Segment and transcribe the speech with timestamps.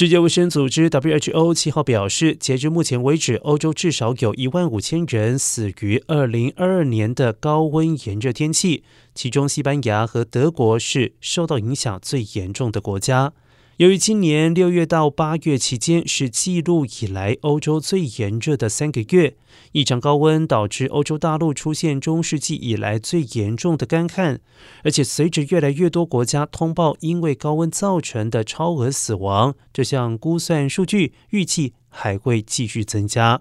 [0.00, 8.82] 世界卫生组织 （WHO） 七号表示，截至目前为止，欧洲至少有一万五千人死于二零二二年的高温炎热天气，
[9.14, 13.34] 其中西班牙和德国是受到影响最严重的国家。
[13.80, 19.38] 由于今年六月到八月期间是记录以来欧洲最炎热的三个月，
[19.72, 24.38] 异常高温导致欧洲大陆出现中世纪以来最严重的干旱，
[24.84, 33.40] 而且随着越来越多国家通报因为高温造成的超额死亡，这项估算数据预计还会继续增加。